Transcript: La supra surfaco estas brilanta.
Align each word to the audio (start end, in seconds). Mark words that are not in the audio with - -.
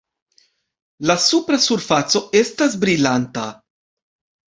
La 1.09 1.17
supra 1.27 1.61
surfaco 1.67 2.25
estas 2.43 2.81
brilanta. 2.87 3.49